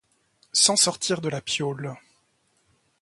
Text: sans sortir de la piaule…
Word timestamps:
sans 0.51 0.77
sortir 0.77 1.21
de 1.21 1.29
la 1.29 1.41
piaule… 1.41 1.95